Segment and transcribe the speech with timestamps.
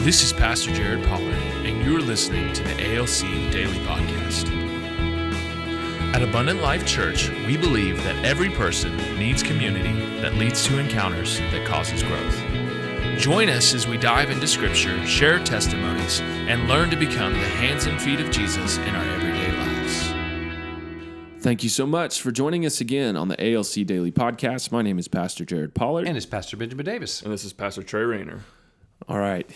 [0.00, 1.34] This is Pastor Jared Pollard,
[1.66, 3.20] and you're listening to the ALC
[3.52, 4.48] Daily Podcast.
[6.14, 9.92] At Abundant Life Church, we believe that every person needs community
[10.22, 12.34] that leads to encounters that causes growth.
[13.18, 17.84] Join us as we dive into Scripture, share testimonies, and learn to become the hands
[17.84, 20.14] and feet of Jesus in our everyday lives.
[21.42, 24.72] Thank you so much for joining us again on the ALC Daily Podcast.
[24.72, 26.08] My name is Pastor Jared Pollard.
[26.08, 27.20] And it's Pastor Benjamin Davis.
[27.20, 28.40] And this is Pastor Trey Rayner.
[29.06, 29.46] All right,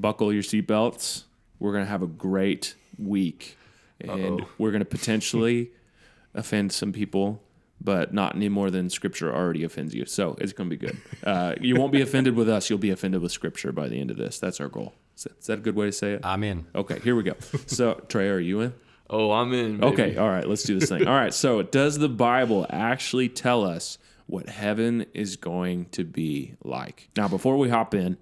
[0.00, 1.24] buckle your seatbelts.
[1.58, 3.56] We're going to have a great week.
[4.00, 4.10] And
[4.40, 4.48] Uh-oh.
[4.58, 5.70] we're going to potentially
[6.34, 7.40] offend some people,
[7.80, 10.06] but not any more than Scripture already offends you.
[10.06, 10.96] So it's going to be good.
[11.22, 12.68] Uh, you won't be offended with us.
[12.68, 14.38] You'll be offended with Scripture by the end of this.
[14.40, 14.94] That's our goal.
[15.16, 16.20] Is that, is that a good way to say it?
[16.24, 16.66] I'm in.
[16.74, 17.34] Okay, here we go.
[17.66, 18.74] So, Trey, are you in?
[19.10, 19.76] Oh, I'm in.
[19.76, 19.92] baby.
[19.92, 21.06] Okay, all right, let's do this thing.
[21.06, 26.54] All right, so does the Bible actually tell us what heaven is going to be
[26.64, 27.10] like?
[27.16, 28.16] Now, before we hop in,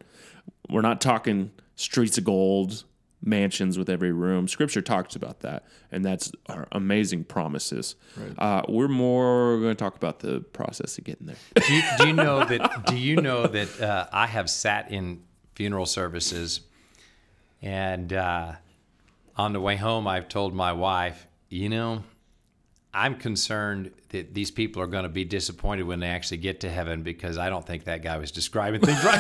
[0.71, 2.85] we're not talking streets of gold,
[3.23, 4.49] mansions with every room.
[4.49, 7.97] Scripture talks about that, and that's our amazing promises.
[8.39, 11.37] Uh, we're more going to talk about the process of getting there.
[11.55, 12.87] Do you, do you know that?
[12.87, 15.23] Do you know that uh, I have sat in
[15.55, 16.61] funeral services,
[17.61, 18.53] and uh,
[19.37, 22.05] on the way home, I've told my wife, you know,
[22.93, 26.71] I'm concerned that these people are going to be disappointed when they actually get to
[26.71, 29.17] heaven because I don't think that guy was describing things right.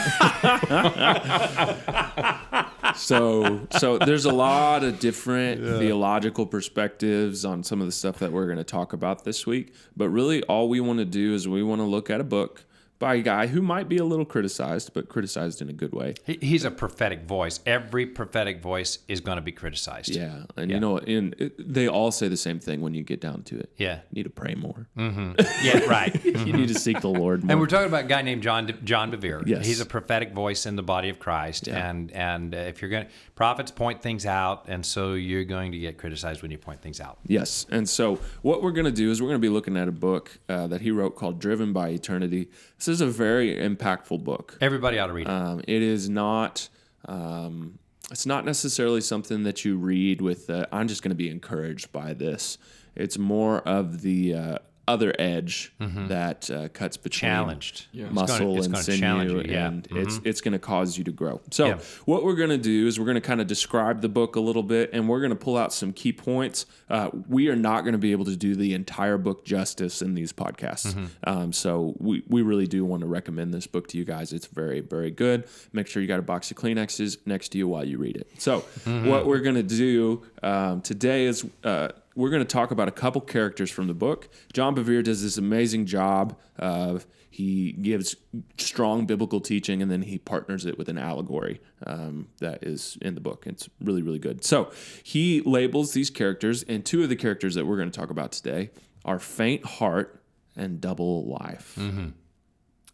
[2.96, 8.32] so so there's a lot of different theological perspectives on some of the stuff that
[8.32, 11.46] we're going to talk about this week but really all we want to do is
[11.46, 12.64] we want to look at a book
[13.00, 16.14] by a guy who might be a little criticized but criticized in a good way
[16.24, 17.58] He- He's a prophetic voice.
[17.66, 20.10] Every prophetic voice is going to be criticized.
[20.10, 23.20] yeah and you know and it, they all say the same thing when you get
[23.20, 23.96] down to it Yeah.
[24.10, 25.32] you need to pray more Mm-hmm.
[25.64, 25.78] Yeah.
[25.86, 26.24] Right.
[26.24, 28.70] you need to seek the lord more And we're talking about a guy named John
[28.84, 29.42] John Bevere.
[29.46, 29.66] Yes.
[29.66, 33.06] he's a prophetic voice in the body of Christ, and and uh, if you're going,
[33.06, 36.80] to prophets point things out, and so you're going to get criticized when you point
[36.82, 37.18] things out.
[37.26, 37.64] Yes.
[37.70, 39.92] And so, what we're going to do is we're going to be looking at a
[39.92, 42.48] book uh, that he wrote called Driven by Eternity.
[42.78, 44.58] This is a very impactful book.
[44.60, 45.30] Everybody ought to read it.
[45.30, 46.68] Um, it is not.
[47.06, 47.78] Um,
[48.10, 50.50] it's not necessarily something that you read with.
[50.50, 52.58] Uh, I'm just going to be encouraged by this.
[52.96, 54.58] It's more of the uh,
[54.90, 57.86] other edge that uh, cuts between Challenged.
[57.92, 58.06] Yeah.
[58.06, 59.66] It's muscle gonna- it's and sinew, challenge you, yeah.
[59.68, 61.40] and it's it's going to cause you to grow.
[61.50, 61.78] So, Yeah.
[62.06, 64.40] what we're going to do is we're going to kind of describe the book a
[64.40, 66.66] little bit, and we're going to pull out some key points.
[66.88, 70.14] Uh, we are not going to be able to do the entire book justice in
[70.14, 74.04] these podcasts, um, so we we really do want to recommend this book to you
[74.04, 74.32] guys.
[74.32, 75.44] It's very very good.
[75.72, 78.28] Make sure you got a box of Kleenexes next to you while you read it.
[78.38, 81.44] So, what we're going to do um, today is.
[81.64, 81.88] Uh,
[82.20, 84.28] we're going to talk about a couple characters from the book.
[84.52, 88.14] John Bevere does this amazing job of he gives
[88.58, 93.14] strong biblical teaching and then he partners it with an allegory um, that is in
[93.14, 93.44] the book.
[93.46, 94.44] It's really, really good.
[94.44, 94.70] So
[95.02, 98.32] he labels these characters, and two of the characters that we're going to talk about
[98.32, 98.70] today
[99.04, 100.22] are Faint Heart
[100.56, 101.78] and Double Life.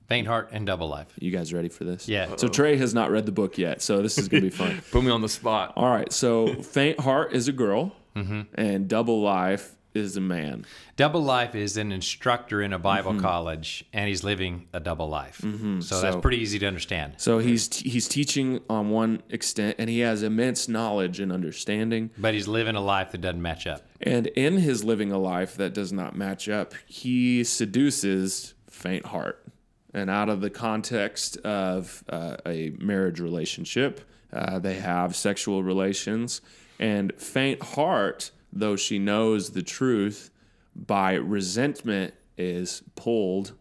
[0.09, 1.13] Faint heart and double life.
[1.19, 2.09] You guys ready for this?
[2.09, 2.37] Yeah.
[2.37, 4.81] So Trey has not read the book yet, so this is going to be fun.
[4.93, 5.73] Put me on the spot.
[5.75, 6.13] All right.
[6.13, 8.41] So Faint Heart is a girl, Mm-hmm.
[8.55, 10.67] and Double Life is a man.
[10.97, 13.21] Double life is an instructor in a Bible Mm-hmm.
[13.23, 15.37] college, and he's living a double life.
[15.41, 17.15] So, So- that's pretty easy to understand.
[17.17, 22.11] So he's he's teaching on one extent, and he has immense knowledge and understanding.
[22.19, 23.87] But he's living a life that doesn't match up.
[24.03, 29.43] And in his living a life that does not match up, he seduces faint heart.
[29.95, 36.43] And out of the context of uh, a marriage relationship, uh, they have sexual relations.
[36.79, 40.31] And faint heart, though she knows the truth,
[40.75, 43.53] by resentment is pulled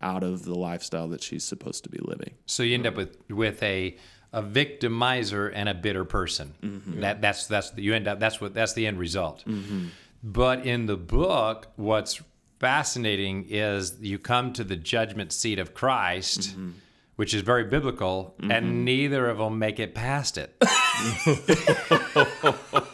[0.00, 2.34] out of the lifestyle that she's supposed to be living.
[2.46, 3.96] So you end up with with a
[4.32, 6.54] a victimizer and a bitter person.
[6.62, 7.00] Mm-hmm.
[7.00, 9.44] That that's that's the, you end up that's what that's the end result.
[9.46, 9.86] Mm-hmm.
[10.22, 12.20] But in the book, what's
[12.58, 16.70] fascinating is you come to the judgment seat of Christ, mm-hmm.
[17.16, 18.84] Which is very biblical, and mm-hmm.
[18.84, 20.54] neither of them make it past it.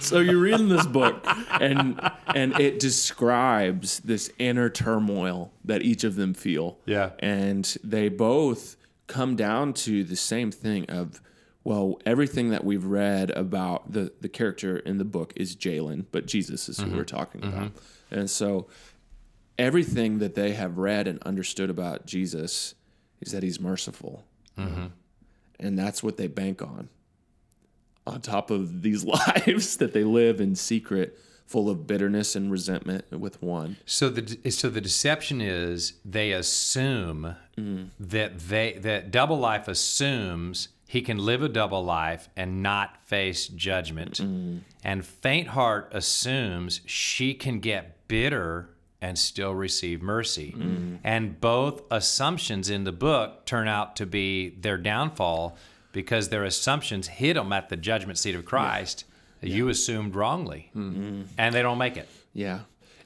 [0.00, 1.22] So you're reading this book,
[1.60, 2.00] and
[2.34, 6.78] and it describes this inner turmoil that each of them feel.
[6.86, 7.10] Yeah.
[7.18, 8.76] and they both
[9.06, 11.20] come down to the same thing of,
[11.64, 16.26] well, everything that we've read about the the character in the book is Jalyn, but
[16.26, 16.96] Jesus is who mm-hmm.
[16.96, 17.58] we're talking mm-hmm.
[17.58, 17.72] about,
[18.10, 18.66] and so
[19.58, 22.74] everything that they have read and understood about Jesus
[23.20, 24.24] is that he's merciful,
[24.56, 24.86] mm-hmm.
[25.58, 26.88] and that's what they bank on
[28.06, 29.04] on top of these
[29.46, 33.78] lives that they live in secret full of bitterness and resentment with one.
[33.86, 37.88] So the so the deception is they assume mm.
[37.98, 43.48] that they that double life assumes he can live a double life and not face
[43.48, 44.60] judgment, mm.
[44.84, 48.70] and faint heart assumes she can get bitter
[49.00, 50.54] and still receive mercy.
[50.56, 50.98] Mm.
[51.04, 55.56] And both assumptions in the book turn out to be their downfall
[55.92, 59.04] because their assumptions hit them at the judgment seat of Christ.
[59.40, 61.22] that You assumed wrongly, mm-hmm.
[61.36, 62.08] and they don't make it.
[62.34, 62.60] Yeah.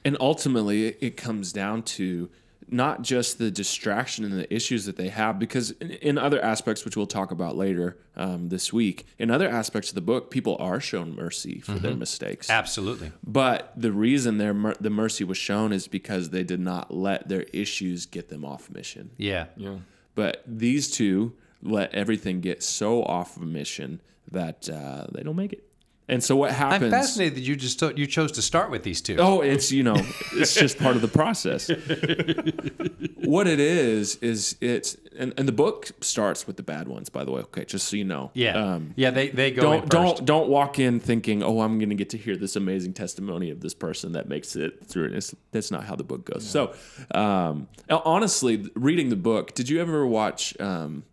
[0.05, 2.29] And ultimately, it comes down to
[2.73, 6.83] not just the distraction and the issues that they have, because in, in other aspects,
[6.83, 10.57] which we'll talk about later um, this week, in other aspects of the book, people
[10.59, 12.49] are shown mercy for their mistakes.
[12.49, 13.11] Absolutely.
[13.23, 17.29] But the reason their mer- the mercy was shown is because they did not let
[17.29, 19.11] their issues get them off mission.
[19.17, 19.45] Yeah.
[19.55, 19.77] Yeah.
[20.15, 25.53] But these two let everything get so off of mission that uh, they don't make
[25.53, 25.63] it.
[26.13, 26.83] And so what happens?
[26.83, 29.15] I'm fascinated that you just you chose to start with these two.
[29.17, 29.95] Oh, it's you know,
[30.33, 31.69] it's just part of the process.
[33.15, 37.23] what it is is it's and, and the book starts with the bad ones, by
[37.23, 37.41] the way.
[37.41, 38.29] Okay, just so you know.
[38.35, 39.09] yeah, Um, yeah.
[39.09, 39.91] They they go don't first.
[39.91, 43.49] don't don't walk in thinking, oh, I'm going to get to hear this amazing testimony
[43.49, 45.05] of this person that makes it through.
[45.05, 46.47] And it's, that's not how the book goes.
[46.47, 46.75] So,
[47.15, 50.55] um, honestly, reading the book, did you ever watch?
[50.59, 51.05] Um,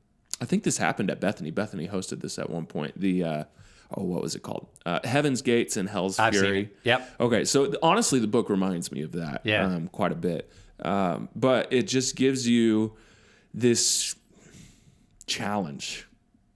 [0.42, 1.50] I think this happened at Bethany.
[1.50, 3.00] Bethany hosted this at one point.
[3.00, 3.44] The uh,
[3.96, 4.68] oh, what was it called?
[4.86, 6.70] Uh, Heaven's Gates and Hell's I've Fury.
[6.84, 7.10] Yep.
[7.20, 9.42] Okay, so th- honestly, the book reminds me of that.
[9.44, 9.64] Yeah.
[9.66, 10.50] Um, quite a bit.
[10.82, 12.96] Um, but it just gives you
[13.52, 14.14] this
[15.26, 16.06] challenge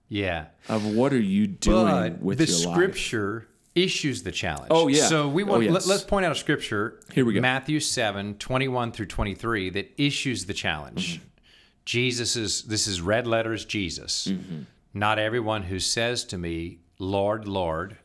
[0.09, 2.75] Yeah, of what are you doing but with the your life.
[2.75, 4.67] scripture issues the challenge.
[4.71, 5.05] Oh, yeah.
[5.07, 5.85] So we Oh, want yes.
[5.87, 6.99] let, us point out a scripture.
[7.13, 7.41] Here we go.
[7.41, 11.15] Matthew 7, 21 through twenty three that issues the challenge.
[11.19, 11.25] Mm-hmm.
[11.85, 13.63] Jesus is this is red letters.
[13.65, 14.27] Jesus.
[14.27, 14.61] Mm-hmm.
[14.93, 17.97] Not everyone who says to me, Lord, Lord.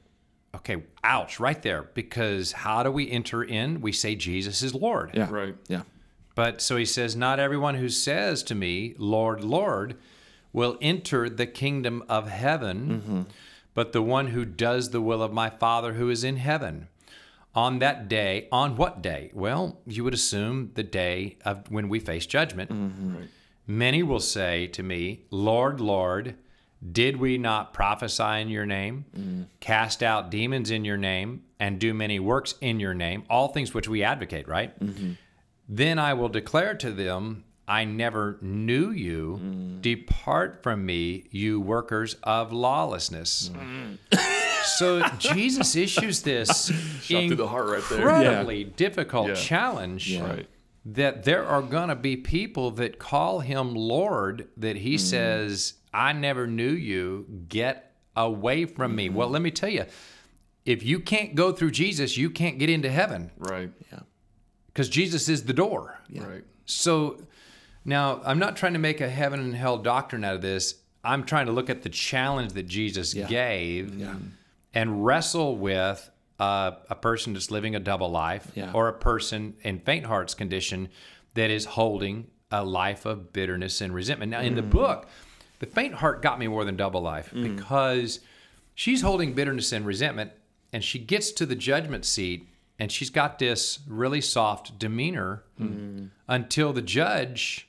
[0.54, 1.88] Okay, ouch, right there.
[1.94, 3.80] Because how do we enter in?
[3.80, 5.12] We say Jesus is Lord.
[5.14, 5.30] Yeah.
[5.30, 5.56] Right.
[5.68, 5.82] Yeah.
[6.34, 9.96] But so he says, Not everyone who says to me, Lord, Lord,
[10.52, 13.22] will enter the kingdom of heaven, mm-hmm.
[13.74, 16.88] but the one who does the will of my Father who is in heaven.
[17.54, 19.30] On that day, on what day?
[19.34, 22.70] Well, you would assume the day of when we face judgment.
[22.70, 23.22] Mm-hmm.
[23.66, 26.36] Many will say to me, Lord, Lord,
[26.92, 31.92] did we not prophesy in your name, cast out demons in your name, and do
[31.92, 33.24] many works in your name?
[33.28, 34.72] All things which we advocate, right?
[35.68, 39.78] Then I will declare to them, I never knew you.
[39.80, 43.50] Depart from me, you workers of lawlessness.
[44.64, 46.72] so Jesus issues this
[47.02, 47.98] Shot through the heart right there.
[48.00, 49.34] incredibly difficult Yeah.
[49.34, 50.48] challenge Right.
[50.84, 55.00] that there are going to be people that call him Lord that he mm.
[55.00, 57.26] says, I never knew you.
[57.48, 59.08] Get away from me.
[59.08, 59.86] Well, let me tell you,
[60.64, 63.70] if you can't go through Jesus, you can't get into heaven Right.
[63.92, 64.00] Yeah.
[64.66, 65.98] Because Jesus is the door.
[66.14, 66.44] Right.
[66.64, 67.18] So
[67.84, 70.76] now I'm not trying to make a heaven and hell doctrine out of this.
[71.02, 74.00] I'm trying to look at the challenge that Jesus gave
[74.74, 76.08] and wrestle with
[76.38, 78.70] uh, a person that's living a double life Yeah.
[78.72, 80.88] or a person in faint heart's condition
[81.34, 84.30] that is holding a life of bitterness and resentment.
[84.30, 85.08] Now, in the book,
[85.60, 87.56] the faint heart got me more than double life mm.
[87.56, 88.20] because
[88.74, 90.32] she's holding bitterness and resentment
[90.72, 92.48] and she gets to the judgment seat
[92.78, 96.08] and she's got this really soft demeanor mm.
[96.26, 97.68] until the judge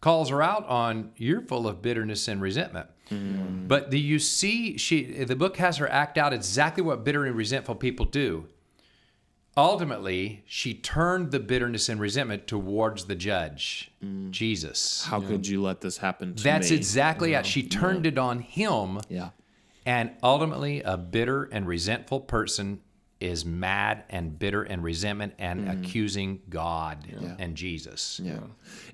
[0.00, 2.88] calls her out on you're full of bitterness and resentment.
[3.10, 3.68] Mm.
[3.68, 7.36] But the, you see, she the book has her act out exactly what bitter and
[7.36, 8.46] resentful people do.
[9.56, 13.90] Ultimately, she turned the bitterness and resentment towards the judge,
[14.30, 15.04] Jesus.
[15.04, 16.76] How could you let this happen to That's me?
[16.76, 17.46] exactly it.
[17.46, 19.30] She turned it on him, Yeah.
[19.86, 22.80] and ultimately, a bitter and resentful person
[23.18, 25.80] is mad and bitter and resentment and mm-hmm.
[25.80, 27.06] accusing God
[27.38, 28.20] and Jesus.
[28.22, 28.40] Yeah.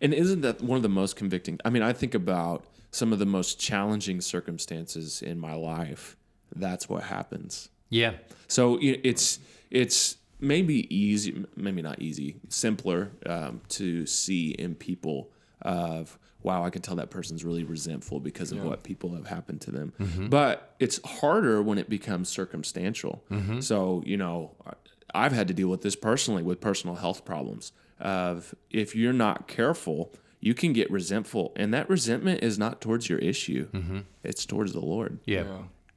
[0.00, 1.58] And isn't that one of the most convicting?
[1.64, 6.16] I mean, I think about some of the most challenging circumstances in my life.
[6.54, 7.68] That's what happens.
[7.88, 8.12] Yeah.
[8.46, 9.40] So it's
[9.70, 15.30] it's maybe easy, maybe not easy, simpler um, to see in people
[15.62, 19.60] of wow, I can tell that person's really resentful because of what people have happened
[19.60, 19.92] to them.
[20.00, 20.26] Mm-hmm.
[20.26, 23.22] But it's harder when it becomes circumstantial.
[23.30, 23.60] Mm-hmm.
[23.60, 24.50] So you know,
[25.14, 27.72] I've had to deal with this personally with personal health problems.
[28.00, 30.12] Of if you're not careful.
[30.44, 34.00] You can get resentful, and that resentment is not towards your issue; mm-hmm.
[34.24, 35.20] it's towards the Lord.
[35.24, 35.44] Yeah.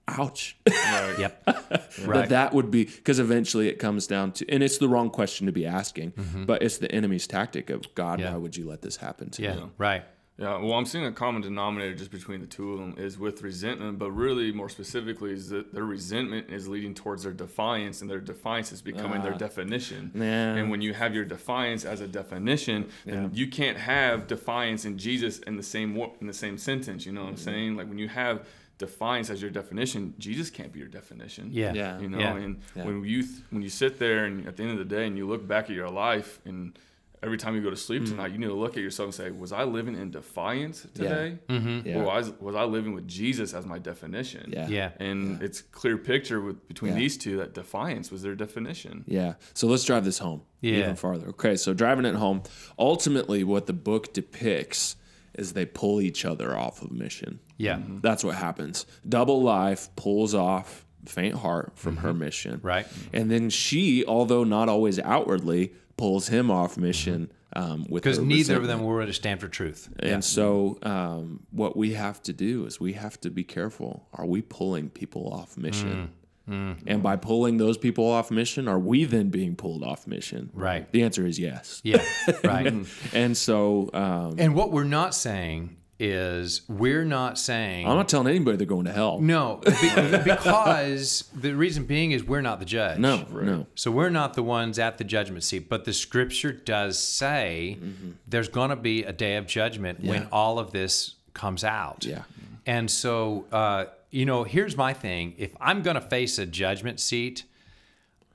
[0.08, 0.56] Ouch!
[0.68, 1.16] Right.
[1.20, 1.46] Yep.
[1.46, 2.30] that Right.
[2.30, 5.52] that would be because eventually it comes down to and it's the wrong question to
[5.52, 6.14] be asking
[6.46, 8.22] but it's the enemy's tactic of god Mm-hmm.
[8.28, 8.32] Yeah.
[8.34, 9.48] why would you let this happen to you?
[9.50, 9.56] Yeah.
[9.56, 10.04] me Right.
[10.38, 13.42] Yeah, well, I'm seeing a common denominator just between the two of them is with
[13.42, 18.10] resentment, but really more specifically is that their resentment is leading towards their defiance, and
[18.10, 19.38] their defiance is becoming their ah.
[19.38, 20.12] definition.
[20.14, 20.56] Yeah.
[20.56, 23.30] And when you have your defiance as a definition, then Yeah.
[23.32, 27.06] you can't have defiance in Jesus in the same in the same sentence.
[27.06, 27.44] You know what I'm mm-hmm.
[27.44, 27.78] saying?
[27.78, 28.46] Like when you have
[28.78, 31.50] defiance as your definition, Jesus can't be your definition.
[31.52, 31.72] Yeah.
[31.74, 31.98] Yeah.
[32.00, 32.36] You know, Yeah.
[32.36, 32.84] and Yeah.
[32.84, 35.18] when you th- when you sit there and at the end of the day and
[35.18, 36.78] you look back at your life and
[37.26, 38.10] every time you go to sleep Mm.
[38.10, 41.04] tonight, you need to look at yourself and say, was I living in defiance Yeah.
[41.10, 41.38] today?
[41.50, 41.88] Mm-hmm.
[41.88, 41.96] Yeah.
[41.98, 44.52] Or was, was I living with Jesus as my definition?
[44.54, 44.68] Yeah.
[44.68, 44.92] Yeah.
[45.00, 47.00] And it's clear picture with between Yeah.
[47.00, 49.04] these two that defiance was their definition.
[49.08, 49.34] Yeah.
[49.54, 50.78] So let's drive this home Yeah.
[50.80, 51.28] even farther.
[51.30, 51.56] Okay.
[51.56, 52.44] So driving it home,
[52.80, 54.96] ultimately, what the book depicts
[55.34, 57.40] is they pull each other off of mission.
[57.58, 57.80] Yeah.
[58.02, 58.86] That's what happens.
[59.08, 62.58] Double life pulls off faint heart from her mission.
[62.58, 62.68] Mm-hmm.
[62.68, 62.88] Right.
[63.14, 68.24] And then she, although not always outwardly, pulls him off mission um, with Because her
[68.24, 69.90] neither of them were to stand for truth.
[70.00, 74.08] And so, um, what we have to do is we have to be careful.
[74.14, 76.12] Are we pulling people off mission?
[76.50, 80.52] Mm, And by pulling those people off mission, are we then being pulled off mission?
[80.54, 80.92] Right.
[80.92, 81.82] The answer is yes.
[81.84, 82.04] Yeah.
[82.44, 82.72] Right.
[83.14, 88.28] And so, um, and what we're not saying is we're not saying I'm not telling
[88.28, 89.20] anybody they're going to hell.
[89.20, 93.00] no be- because the reason being is we're not the judge.
[93.00, 93.66] no, no.
[93.76, 98.12] So we're not the ones at the judgment seat, but the scripture does say mm-hmm.
[98.28, 102.06] there's going to be a day of judgment when all of this comes out.
[102.06, 102.24] Yeah.
[102.66, 107.00] And so, uh, you know, here's my thing: if I'm going to face a judgment
[107.00, 107.44] seat,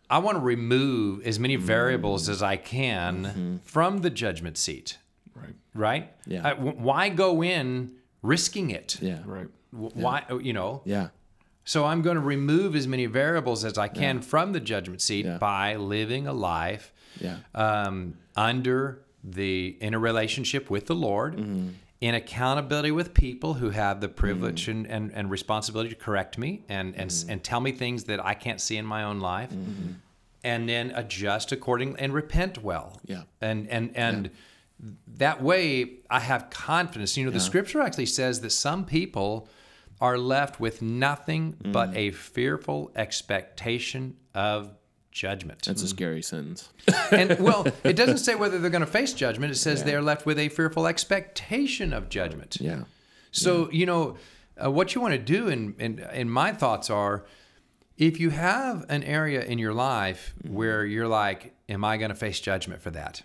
[0.08, 2.32] I want to remove as many variables mm.
[2.32, 3.56] as I can mm-hmm.
[3.64, 4.98] from the judgment seat.
[5.74, 5.90] Right.
[6.02, 6.12] Right?
[6.26, 6.46] Yeah.
[6.48, 7.92] Uh, w- why go in
[8.22, 8.98] risking it?
[9.00, 9.18] Yeah.
[9.24, 9.48] Right.
[9.72, 10.24] W- Why?
[10.42, 10.82] You know.
[10.84, 11.08] Yeah.
[11.64, 15.24] So I'm going to remove as many variables as I can from the judgment seat
[15.26, 15.38] Yeah.
[15.38, 17.36] by living a life Yeah.
[17.54, 21.68] um, under the in a relationship with the Lord, Mm-hmm.
[22.00, 24.86] in accountability with people who have the privilege Mm-hmm.
[24.86, 28.24] and, and, and responsibility to correct me and and, s and tell me things that
[28.24, 29.92] I can't see in my own life, Mm-hmm.
[30.42, 33.00] and then adjust accordingly and repent well.
[33.06, 33.22] Yeah.
[33.40, 34.30] and and and.
[35.18, 37.16] That way, I have confidence.
[37.16, 39.48] You know, the scripture actually says that some people
[40.00, 41.72] are left with nothing Mm-hmm.
[41.72, 44.70] but a fearful expectation of
[45.12, 46.70] judgment That's a scary sentence.
[47.12, 49.52] and well, it doesn't say whether they're going to face judgment.
[49.52, 52.56] It says they're left with a fearful expectation of judgment.
[52.60, 52.84] Yeah.
[53.32, 54.16] So you know
[54.62, 57.24] uh, what you want to do, and in, in, in my thoughts are,
[57.98, 62.14] if you have an area in your life where you're like, "Am I going to
[62.14, 63.22] face judgment for that?"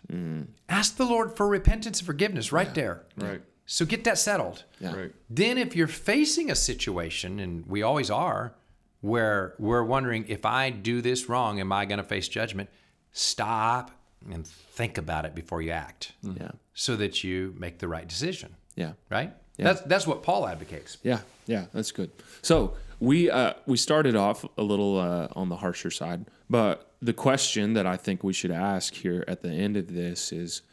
[0.69, 3.03] Ask the Lord for repentance and forgiveness right there.
[3.17, 3.41] Right.
[3.65, 4.63] So get that settled.
[4.79, 4.95] Yeah.
[4.95, 5.11] Right.
[5.29, 8.53] Then, if you're facing a situation, and we always are,
[9.01, 12.69] where we're wondering if I do this wrong, am I going to face judgment?
[13.11, 13.91] Stop
[14.31, 16.51] and think about it before you act, Yeah.
[16.73, 18.55] so that you make the right decision.
[18.75, 18.93] Yeah.
[19.09, 19.33] Right?
[19.57, 20.97] That's that's what Paul advocates.
[21.01, 22.11] Yeah, yeah, that's good.
[22.41, 27.13] So we uh, we started off a little uh, on the harsher side, but the
[27.13, 30.63] question that I think we should ask here at the end of this is: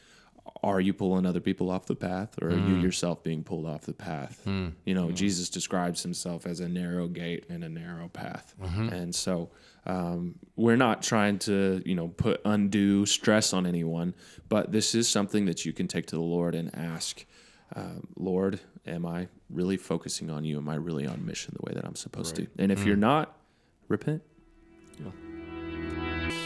[0.62, 2.82] Are you pulling other people off the path, or are you mm.
[2.82, 4.40] yourself being pulled off the path?
[4.44, 4.68] Hmm.
[4.84, 5.14] You know, hmm.
[5.14, 8.88] Jesus describes himself as a narrow gate and a narrow path, mm-hmm.
[8.88, 9.50] and so
[9.86, 14.14] um, we're not trying to you know put undue stress on anyone,
[14.48, 17.26] but this is something that you can take to the Lord and ask
[17.76, 20.58] um, Lord, am I really focusing on you?
[20.58, 22.46] Am I really on mission the way that I'm supposed to?
[22.58, 22.88] And if hmm.
[22.88, 23.36] you're not,
[23.88, 24.22] repent.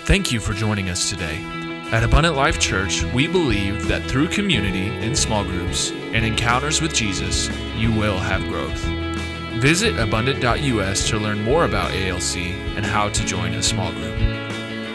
[0.04, 1.42] Thank you for joining us today.
[1.92, 6.92] At Abundant Life Church, we believe that through community in small groups and encounters with
[6.92, 8.82] Jesus, you will have growth.
[9.60, 12.36] Visit abundant.us to learn more about ALC
[12.76, 14.18] and how to join a small group.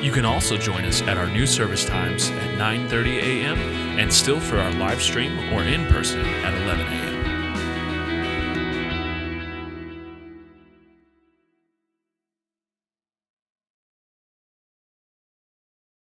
[0.03, 3.57] You can also join us at our new service times at 9:30 a.m.
[3.99, 7.10] and still for our live stream or in person at 11 a.m.